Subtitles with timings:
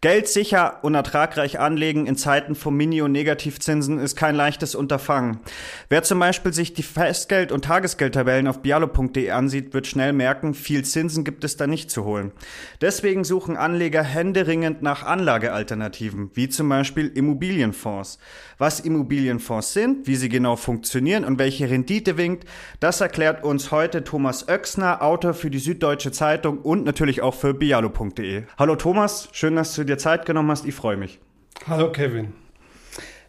[0.00, 5.40] Geld sicher und ertragreich anlegen in Zeiten von Mini- und Negativzinsen ist kein leichtes Unterfangen.
[5.88, 10.84] Wer zum Beispiel sich die Festgeld- und Tagesgeldtabellen auf bialo.de ansieht, wird schnell merken, viel
[10.84, 12.30] Zinsen gibt es da nicht zu holen.
[12.80, 18.20] Deswegen suchen Anleger händeringend nach Anlagealternativen, wie zum Beispiel Immobilienfonds.
[18.56, 24.04] Was Immobilienfonds sind, wie sie genau funktionieren und welche Rendite winkt, das erklärt uns heute
[24.04, 28.44] Thomas Oechsner, Autor für die Süddeutsche Zeitung und natürlich auch für bialo.de.
[28.56, 30.64] Hallo Thomas, schön, dass du dir Zeit genommen hast.
[30.64, 31.18] Ich freue mich.
[31.66, 32.32] Hallo Kevin.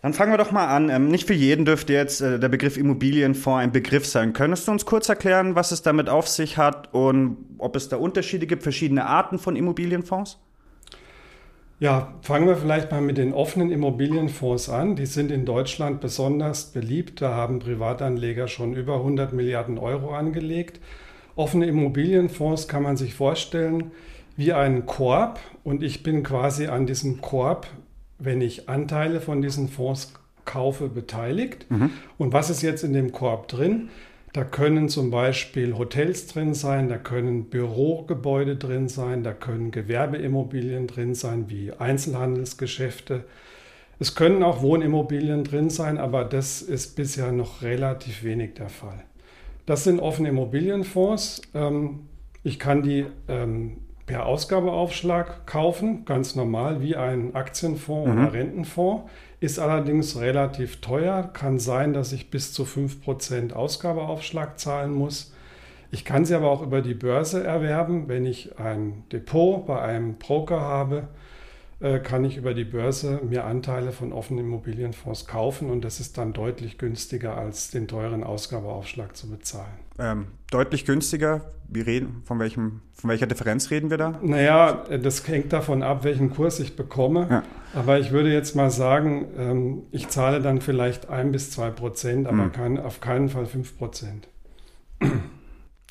[0.02, 0.90] Dann fangen wir doch mal an.
[0.90, 4.32] Ähm, nicht für jeden dürfte jetzt äh, der Begriff Immobilienfonds ein Begriff sein.
[4.32, 7.98] Könntest du uns kurz erklären, was es damit auf sich hat und ob es da
[7.98, 10.40] Unterschiede gibt, verschiedene Arten von Immobilienfonds?
[11.82, 14.96] Ja, fangen wir vielleicht mal mit den offenen Immobilienfonds an.
[14.96, 17.22] Die sind in Deutschland besonders beliebt.
[17.22, 20.80] Da haben Privatanleger schon über 100 Milliarden Euro angelegt.
[21.36, 23.92] Offene Immobilienfonds kann man sich vorstellen
[24.40, 27.68] wie einen Korb und ich bin quasi an diesem Korb,
[28.20, 30.14] wenn ich Anteile von diesen Fonds
[30.46, 31.70] kaufe, beteiligt.
[31.70, 31.90] Mhm.
[32.18, 33.90] Und was ist jetzt in dem Korb drin?
[34.32, 40.88] Da können zum Beispiel Hotels drin sein, da können Bürogebäude drin sein, da können Gewerbeimmobilien
[40.88, 43.26] drin sein, wie Einzelhandelsgeschäfte.
[44.00, 49.04] Es können auch Wohnimmobilien drin sein, aber das ist bisher noch relativ wenig der Fall.
[49.66, 51.42] Das sind offene Immobilienfonds.
[51.54, 52.08] Ähm,
[52.44, 53.80] ich kann die ähm,
[54.10, 58.18] per Ausgabeaufschlag kaufen, ganz normal wie ein Aktienfonds mhm.
[58.18, 59.04] oder Rentenfonds,
[59.40, 61.30] ist allerdings relativ teuer.
[61.32, 65.32] Kann sein, dass ich bis zu 5% Ausgabeaufschlag zahlen muss.
[65.92, 68.08] Ich kann sie aber auch über die Börse erwerben.
[68.08, 71.04] Wenn ich ein Depot bei einem Broker habe,
[71.80, 76.18] äh, kann ich über die Börse mir Anteile von offenen Immobilienfonds kaufen und das ist
[76.18, 79.89] dann deutlich günstiger als den teuren Ausgabeaufschlag zu bezahlen.
[80.00, 81.42] Ähm, deutlich günstiger?
[81.68, 84.18] Wie reden, von, welchem, von welcher Differenz reden wir da?
[84.24, 87.28] Naja, das hängt davon ab, welchen Kurs ich bekomme.
[87.30, 87.44] Ja.
[87.76, 92.26] Aber ich würde jetzt mal sagen, ähm, ich zahle dann vielleicht ein bis zwei Prozent,
[92.26, 92.52] aber mhm.
[92.52, 94.28] kein, auf keinen Fall fünf Prozent.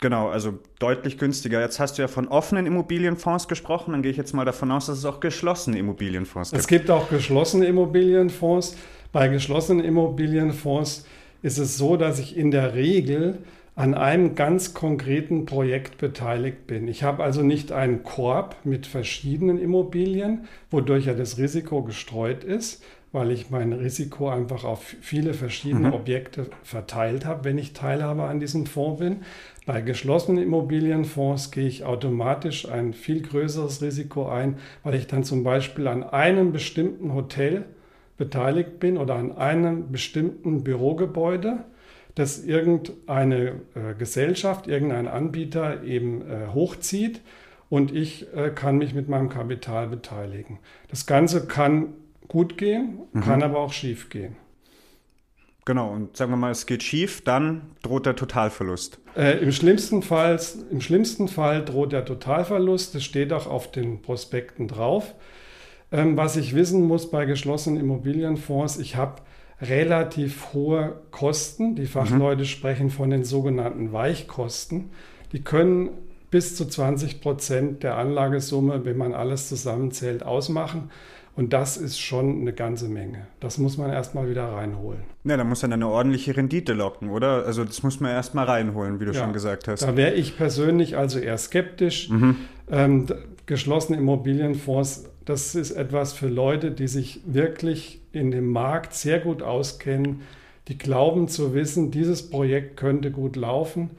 [0.00, 1.60] Genau, also deutlich günstiger.
[1.60, 3.93] Jetzt hast du ja von offenen Immobilienfonds gesprochen.
[3.93, 6.60] Dann gehe ich jetzt mal davon aus, dass es auch geschlossene Immobilienfonds gibt.
[6.60, 8.77] Es gibt auch geschlossene Immobilienfonds.
[9.12, 11.04] Bei geschlossenen Immobilienfonds
[11.43, 13.38] ist es so, dass ich in der Regel
[13.78, 16.89] an einem ganz konkreten Projekt beteiligt bin.
[16.89, 22.83] Ich habe also nicht einen Korb mit verschiedenen Immobilien, wodurch ja das Risiko gestreut ist,
[23.12, 25.94] weil ich mein Risiko einfach auf viele verschiedene mhm.
[25.94, 29.19] Objekte verteilt habe, wenn ich Teilhaber an diesem Fonds bin.
[29.65, 35.45] Bei geschlossenen Immobilienfonds gehe ich automatisch ein viel größeres Risiko ein, weil ich dann zum
[35.45, 37.65] Beispiel an einem bestimmten Hotel
[38.16, 41.59] beteiligt bin oder an einem bestimmten Bürogebäude,
[42.15, 47.21] das irgendeine äh, Gesellschaft, irgendein Anbieter eben äh, hochzieht
[47.69, 50.59] und ich äh, kann mich mit meinem Kapital beteiligen.
[50.89, 51.95] Das Ganze kann
[52.27, 53.21] gut gehen, mhm.
[53.21, 54.37] kann aber auch schief gehen.
[55.65, 59.01] Genau, und sagen wir mal, es geht schief, dann droht der Totalverlust.
[59.15, 60.41] Äh, im, schlimmsten Fall,
[60.71, 65.15] Im schlimmsten Fall droht der Totalverlust, das steht auch auf den Prospekten drauf.
[65.93, 69.21] Ähm, was ich wissen muss bei geschlossenen Immobilienfonds, ich habe
[69.61, 71.75] relativ hohe Kosten.
[71.75, 72.47] Die Fachleute mhm.
[72.47, 74.91] sprechen von den sogenannten Weichkosten.
[75.33, 75.91] Die können
[76.31, 80.91] bis zu 20 Prozent der Anlagesumme, wenn man alles zusammenzählt, ausmachen.
[81.35, 83.29] Und das ist schon eine ganze Menge.
[83.39, 85.03] Das muss man erstmal wieder reinholen.
[85.23, 87.47] Ja, da muss dann eine ordentliche Rendite locken, oder?
[87.47, 89.83] Also das muss man erstmal reinholen, wie du ja, schon gesagt hast.
[89.83, 92.11] Da wäre ich persönlich also eher skeptisch.
[92.11, 92.37] Mhm.
[92.69, 93.07] Ähm,
[93.47, 99.43] geschlossene Immobilienfonds, das ist etwas für Leute, die sich wirklich in dem Markt sehr gut
[99.43, 100.23] auskennen,
[100.69, 103.91] die glauben zu wissen, dieses Projekt könnte gut laufen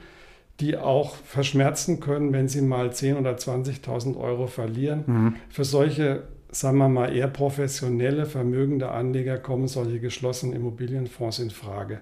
[0.59, 5.03] die auch verschmerzen können, wenn sie mal 10.000 oder 20.000 Euro verlieren.
[5.07, 5.35] Mhm.
[5.49, 12.01] Für solche sagen wir mal, eher professionelle, vermögende Anleger kommen solche geschlossenen Immobilienfonds in Frage.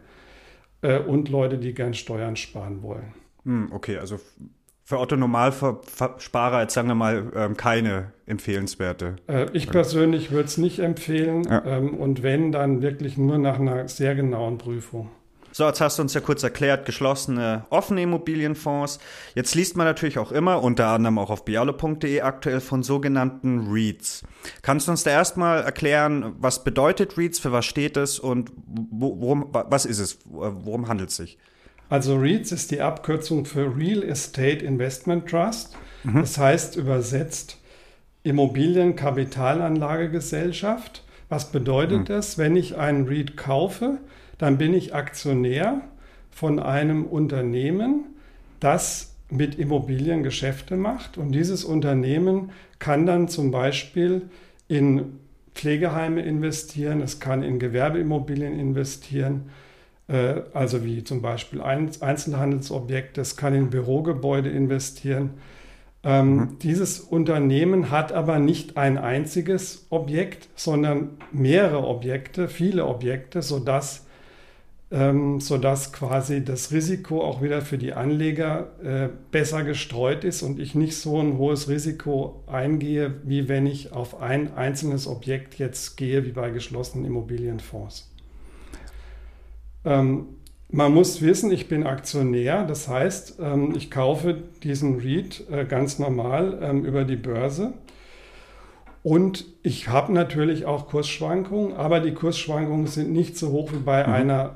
[0.82, 3.14] Äh, und Leute, die gern Steuern sparen wollen.
[3.44, 4.20] Hm, okay, also
[4.88, 9.18] für Otto Normalsparer jetzt sagen wir mal ähm, keine empfehlenswerte.
[9.28, 11.62] Äh, ich persönlich würde es nicht empfehlen ja.
[11.66, 15.10] Ähm, und wenn, dann wirklich nur nach einer sehr genauen Prüfung.
[15.52, 19.00] So, jetzt hast du uns ja kurz erklärt, geschlossene, offene Immobilienfonds.
[19.36, 24.24] Jetzt liest man natürlich auch immer, unter anderem auch auf bialo.de aktuell von sogenannten REITs.
[24.62, 29.50] Kannst du uns da erstmal erklären, was bedeutet REITs, für was steht es und worum,
[29.52, 31.38] was ist es, worum handelt es sich?
[31.90, 35.78] Also REITs ist die Abkürzung für Real Estate Investment Trust.
[36.04, 36.20] Mhm.
[36.22, 37.60] Das heißt übersetzt
[38.24, 41.04] Immobilienkapitalanlagegesellschaft.
[41.30, 42.06] Was bedeutet mhm.
[42.06, 44.00] das, wenn ich einen REIT kaufe?
[44.38, 45.82] dann bin ich Aktionär
[46.32, 48.06] von einem Unternehmen,
[48.60, 51.18] das mit Immobilien Geschäfte macht.
[51.18, 54.30] Und dieses Unternehmen kann dann zum Beispiel
[54.68, 55.20] in
[55.54, 59.50] Pflegeheime investieren, es kann in Gewerbeimmobilien investieren,
[60.10, 65.32] also wie zum Beispiel Einzelhandelsobjekte, es kann in Bürogebäude investieren.
[66.04, 66.60] Ähm, mhm.
[66.60, 74.06] Dieses Unternehmen hat aber nicht ein einziges Objekt, sondern mehrere Objekte, viele Objekte, sodass,
[74.90, 80.60] ähm, sodass quasi das Risiko auch wieder für die Anleger äh, besser gestreut ist und
[80.60, 85.98] ich nicht so ein hohes Risiko eingehe, wie wenn ich auf ein einzelnes Objekt jetzt
[85.98, 88.10] gehe, wie bei geschlossenen Immobilienfonds.
[89.88, 90.26] Ähm,
[90.70, 95.98] man muss wissen, ich bin Aktionär, das heißt, ähm, ich kaufe diesen REIT äh, ganz
[95.98, 97.74] normal ähm, über die Börse.
[99.02, 104.06] Und ich habe natürlich auch Kursschwankungen, aber die Kursschwankungen sind nicht so hoch wie bei
[104.06, 104.14] mhm.
[104.14, 104.56] einer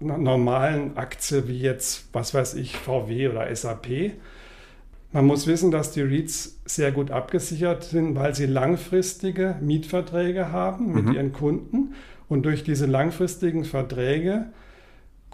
[0.00, 4.12] normalen Aktie wie jetzt, was weiß ich, VW oder SAP.
[5.12, 10.92] Man muss wissen, dass die REITs sehr gut abgesichert sind, weil sie langfristige Mietverträge haben
[10.92, 11.12] mit mhm.
[11.12, 11.94] ihren Kunden.
[12.28, 14.46] Und durch diese langfristigen Verträge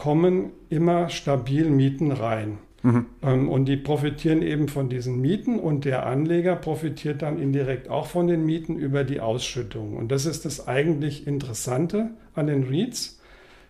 [0.00, 2.56] kommen immer stabil Mieten rein.
[2.82, 3.06] Mhm.
[3.22, 8.06] Ähm, und die profitieren eben von diesen Mieten und der Anleger profitiert dann indirekt auch
[8.06, 9.98] von den Mieten über die Ausschüttung.
[9.98, 13.20] Und das ist das eigentlich Interessante an den REITs.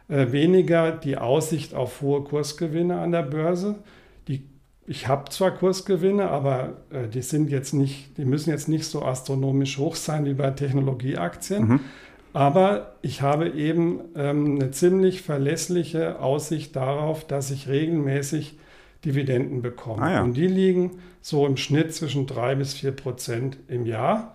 [0.08, 3.80] Äh, weniger die Aussicht auf hohe Kursgewinne an der Börse.
[4.28, 4.44] Die,
[4.86, 9.02] ich habe zwar Kursgewinne, aber äh, die sind jetzt nicht, die müssen jetzt nicht so
[9.04, 11.66] astronomisch hoch sein wie bei Technologieaktien.
[11.66, 11.80] Mhm.
[12.32, 18.56] Aber ich habe eben ähm, eine ziemlich verlässliche Aussicht darauf, dass ich regelmäßig
[19.04, 20.02] Dividenden bekomme.
[20.02, 20.22] Ah, ja.
[20.22, 24.34] Und die liegen so im Schnitt zwischen drei bis vier Prozent im Jahr.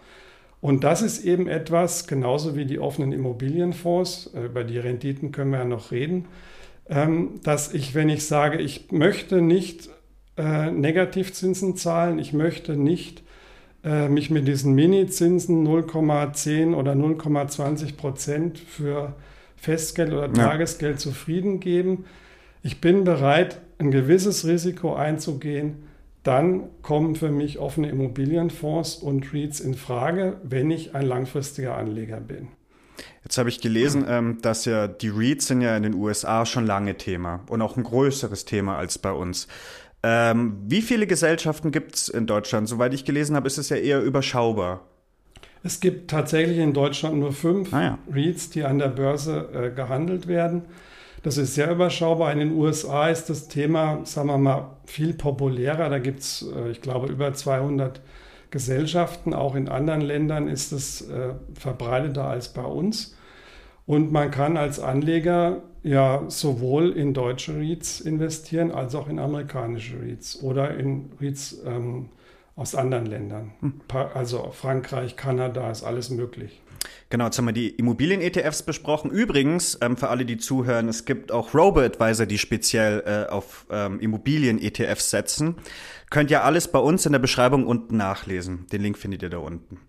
[0.61, 5.51] Und das ist eben etwas, genauso wie die offenen Immobilienfonds, äh, über die Renditen können
[5.51, 6.25] wir ja noch reden,
[6.89, 9.89] ähm, dass ich, wenn ich sage, ich möchte nicht
[10.37, 13.23] äh, Negativzinsen zahlen, ich möchte nicht
[13.85, 19.13] äh, mich mit diesen Mini-Zinsen 0,10 oder 0,20 Prozent für
[19.55, 20.99] Festgeld oder Tagesgeld ja.
[20.99, 22.05] zufrieden geben.
[22.63, 25.87] Ich bin bereit, ein gewisses Risiko einzugehen.
[26.23, 32.19] Dann kommen für mich offene Immobilienfonds und REITs in Frage, wenn ich ein langfristiger Anleger
[32.19, 32.47] bin.
[33.23, 36.65] Jetzt habe ich gelesen, ähm, dass ja die REITs sind ja in den USA schon
[36.65, 39.47] lange Thema und auch ein größeres Thema als bei uns.
[40.07, 42.69] Ähm, wie viele Gesellschaften gibt es in Deutschland?
[42.69, 44.81] Soweit ich gelesen habe, ist es ja eher überschaubar.
[45.63, 47.97] Es gibt tatsächlich in Deutschland nur fünf ah, ja.
[48.13, 50.65] REITs, die an der Börse äh, gehandelt werden.
[51.23, 52.31] Das ist sehr überschaubar.
[52.31, 55.89] In den USA ist das Thema, sagen wir mal, viel populärer.
[55.89, 57.99] Da gibt es, äh, ich glaube, über 200
[58.51, 59.33] Gesellschaften.
[59.33, 63.15] Auch in anderen Ländern ist es äh, verbreiteter als bei uns.
[63.85, 69.99] Und man kann als Anleger ja sowohl in deutsche REITs investieren als auch in amerikanische
[69.99, 72.09] REITs oder in REITs ähm,
[72.55, 73.53] aus anderen Ländern.
[73.59, 73.81] Hm.
[74.13, 76.61] Also Frankreich, Kanada ist alles möglich.
[77.09, 79.11] Genau, jetzt haben wir die Immobilien-ETFs besprochen.
[79.11, 83.99] Übrigens, ähm, für alle, die zuhören, es gibt auch Robo-Advisor, die speziell äh, auf ähm,
[83.99, 85.55] Immobilien-ETFs setzen.
[86.09, 88.65] Könnt ihr alles bei uns in der Beschreibung unten nachlesen.
[88.71, 89.79] Den Link findet ihr da unten.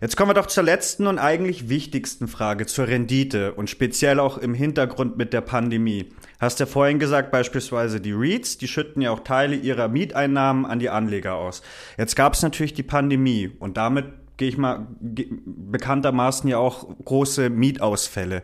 [0.00, 4.38] Jetzt kommen wir doch zur letzten und eigentlich wichtigsten Frage, zur Rendite und speziell auch
[4.38, 6.08] im Hintergrund mit der Pandemie.
[6.40, 10.78] Hast ja vorhin gesagt, beispielsweise die REITs, die schütten ja auch Teile ihrer Mieteinnahmen an
[10.78, 11.62] die Anleger aus.
[11.96, 14.06] Jetzt gab es natürlich die Pandemie und damit
[14.36, 18.42] gehe ich mal bekanntermaßen ja auch große Mietausfälle.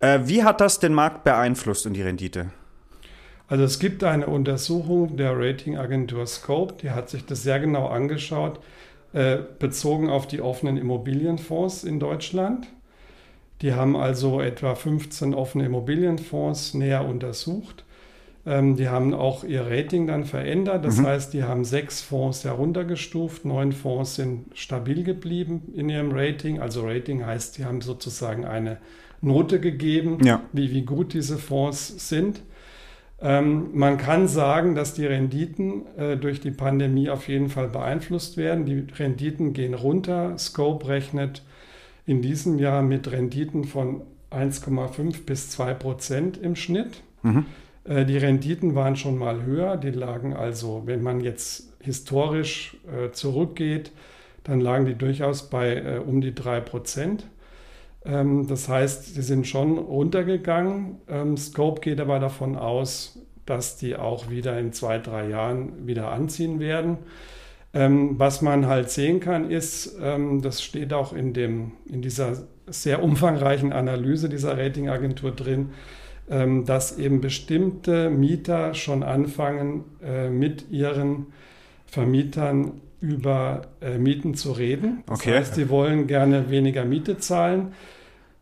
[0.00, 2.50] Äh, wie hat das den Markt beeinflusst und die Rendite?
[3.48, 8.60] Also es gibt eine Untersuchung der Ratingagentur Scope, die hat sich das sehr genau angeschaut
[9.14, 12.66] äh, bezogen auf die offenen Immobilienfonds in Deutschland.
[13.62, 17.84] Die haben also etwa 15 offene Immobilienfonds näher untersucht.
[18.44, 20.84] Ähm, die haben auch ihr Rating dann verändert.
[20.84, 21.06] Das mhm.
[21.06, 26.60] heißt, die haben sechs Fonds heruntergestuft, neun Fonds sind stabil geblieben in ihrem Rating.
[26.60, 28.78] Also Rating heißt, die haben sozusagen eine
[29.20, 30.42] Note gegeben, ja.
[30.52, 32.42] wie, wie gut diese Fonds sind.
[33.20, 38.36] Ähm, man kann sagen, dass die Renditen äh, durch die Pandemie auf jeden Fall beeinflusst
[38.36, 38.66] werden.
[38.66, 40.36] Die Renditen gehen runter.
[40.38, 41.42] Scope rechnet
[42.06, 47.02] in diesem Jahr mit Renditen von 1,5 bis 2 Prozent im Schnitt.
[47.22, 47.46] Mhm.
[47.84, 49.76] Äh, die Renditen waren schon mal höher.
[49.76, 53.92] Die lagen also, wenn man jetzt historisch äh, zurückgeht,
[54.42, 57.26] dann lagen die durchaus bei äh, um die 3 Prozent.
[58.04, 60.96] Ähm, das heißt, sie sind schon runtergegangen.
[61.08, 66.10] Ähm, Scope geht aber davon aus, dass die auch wieder in zwei, drei Jahren wieder
[66.10, 66.98] anziehen werden.
[67.72, 73.02] Ähm, was man halt sehen kann, ist, das steht auch in, dem, in dieser sehr
[73.02, 75.70] umfangreichen Analyse dieser Ratingagentur drin,
[76.26, 81.26] dass eben bestimmte Mieter schon anfangen, äh, mit ihren
[81.84, 85.02] Vermietern über äh, Mieten zu reden.
[85.06, 85.34] Das okay.
[85.34, 87.74] heißt, die wollen gerne weniger Miete zahlen.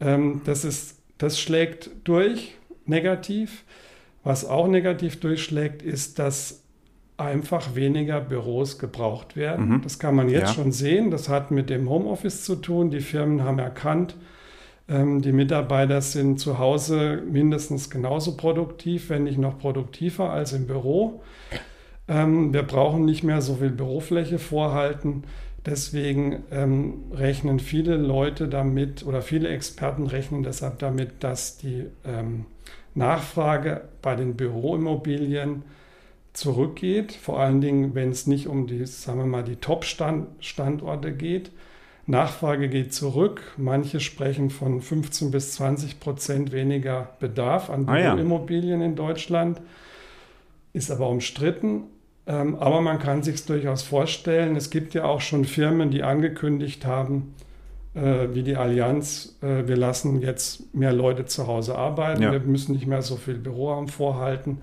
[0.00, 3.64] Ähm, das, ist, das schlägt durch negativ.
[4.23, 6.62] Was auch negativ durchschlägt, ist, dass
[7.16, 9.69] einfach weniger Büros gebraucht werden.
[9.69, 9.83] Mhm.
[9.83, 10.54] Das kann man jetzt ja.
[10.54, 11.11] schon sehen.
[11.11, 12.90] Das hat mit dem Homeoffice zu tun.
[12.90, 14.16] Die Firmen haben erkannt,
[14.88, 20.69] ähm, die Mitarbeiter sind zu Hause mindestens genauso produktiv, wenn nicht noch produktiver als im
[20.69, 21.21] Büro.
[22.09, 25.25] Ähm, wir brauchen nicht mehr so viel Bürofläche vorhalten.
[25.64, 32.47] Deswegen ähm, rechnen viele Leute damit oder viele Experten rechnen deshalb damit, dass die ähm,
[32.94, 35.62] Nachfrage bei den Büroimmobilien
[36.32, 41.52] zurückgeht, vor allen Dingen, wenn es nicht um die, sagen wir mal, die Top-Standorte geht.
[42.06, 43.54] Nachfrage geht zurück.
[43.56, 48.88] Manche sprechen von 15 bis 20 Prozent weniger Bedarf an Büroimmobilien ah, ja.
[48.88, 49.61] in Deutschland.
[50.73, 51.85] Ist aber umstritten.
[52.26, 54.57] Ähm, aber man kann sich es durchaus vorstellen.
[54.57, 57.35] Es gibt ja auch schon Firmen, die angekündigt haben,
[57.95, 62.33] äh, wie die Allianz, äh, wir lassen jetzt mehr Leute zu Hause arbeiten, ja.
[62.33, 64.59] wir müssen nicht mehr so viel Büroraum vorhalten.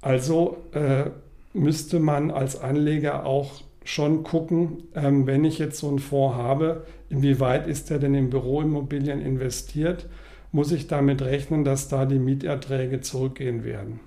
[0.00, 1.10] Also äh,
[1.52, 6.84] müsste man als Anleger auch schon gucken, ähm, wenn ich jetzt so einen Fonds habe,
[7.10, 10.08] inwieweit ist der denn in Büroimmobilien investiert?
[10.52, 14.00] Muss ich damit rechnen, dass da die Mieterträge zurückgehen werden?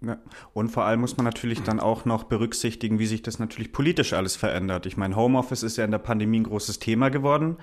[0.00, 0.18] Ja.
[0.52, 4.12] Und vor allem muss man natürlich dann auch noch berücksichtigen, wie sich das natürlich politisch
[4.12, 4.86] alles verändert.
[4.86, 7.56] Ich meine, Homeoffice ist ja in der Pandemie ein großes Thema geworden.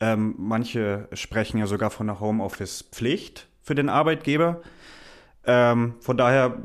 [0.00, 4.60] Ähm, manche sprechen ja sogar von einer Homeoffice-Pflicht für den Arbeitgeber.
[5.44, 6.58] Ähm, von daher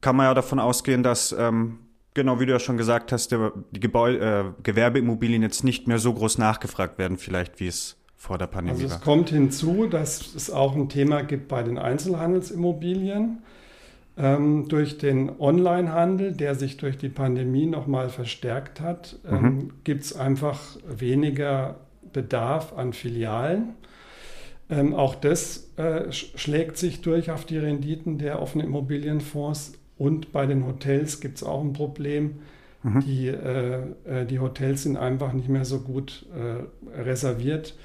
[0.00, 1.78] kann man ja davon ausgehen, dass, ähm,
[2.14, 5.98] genau wie du ja schon gesagt hast, der, die Gebäude, äh, Gewerbeimmobilien jetzt nicht mehr
[5.98, 8.84] so groß nachgefragt werden, vielleicht wie es vor der Pandemie war.
[8.84, 13.42] Also es kommt hinzu, dass es auch ein Thema gibt bei den Einzelhandelsimmobilien.
[14.16, 19.70] Ähm, durch den Onlinehandel, der sich durch die Pandemie nochmal verstärkt hat, ähm, mhm.
[19.84, 21.76] gibt es einfach weniger
[22.12, 23.74] Bedarf an Filialen.
[24.68, 29.72] Ähm, auch das äh, schlägt sich durch auf die Renditen der offenen Immobilienfonds.
[29.96, 32.40] Und bei den Hotels gibt es auch ein Problem.
[32.82, 33.00] Mhm.
[33.00, 37.76] Die, äh, äh, die Hotels sind einfach nicht mehr so gut äh, reserviert.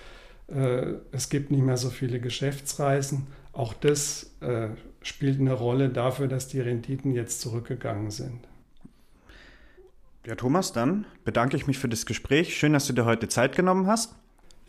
[0.47, 3.27] Äh, es gibt nicht mehr so viele Geschäftsreisen.
[3.53, 4.69] Auch das äh,
[5.07, 8.47] spielt eine Rolle dafür, dass die Renditen jetzt zurückgegangen sind.
[10.25, 12.57] Ja, Thomas, dann bedanke ich mich für das Gespräch.
[12.57, 14.15] Schön, dass du dir heute Zeit genommen hast.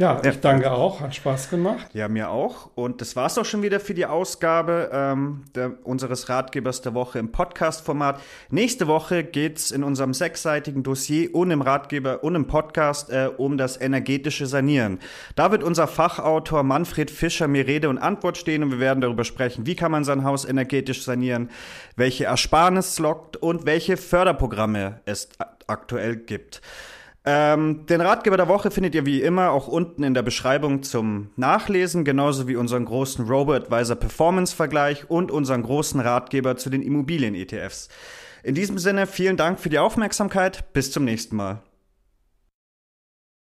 [0.01, 1.01] Ja, ich danke auch.
[1.01, 1.89] Hat Spaß gemacht.
[1.93, 2.71] Ja, mir auch.
[2.77, 6.95] Und das war es auch schon wieder für die Ausgabe ähm, der, unseres Ratgebers der
[6.95, 8.21] Woche im Podcast-Format.
[8.49, 13.29] Nächste Woche geht es in unserem sechsseitigen Dossier und im Ratgeber und im Podcast äh,
[13.37, 15.01] um das energetische Sanieren.
[15.35, 19.25] Da wird unser Fachautor Manfred Fischer mir Rede und Antwort stehen und wir werden darüber
[19.25, 21.51] sprechen, wie kann man sein Haus energetisch sanieren,
[21.97, 25.29] welche Ersparnis lockt und welche Förderprogramme es
[25.67, 26.63] aktuell gibt.
[27.31, 31.29] Ähm, den Ratgeber der Woche findet ihr wie immer auch unten in der Beschreibung zum
[31.37, 37.91] Nachlesen, genauso wie unseren großen Robo-Advisor Performance-Vergleich und unseren großen Ratgeber zu den Immobilien-ETFs.
[38.43, 40.73] In diesem Sinne vielen Dank für die Aufmerksamkeit.
[40.73, 41.61] Bis zum nächsten Mal.